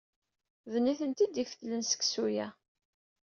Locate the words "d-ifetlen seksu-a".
1.29-2.47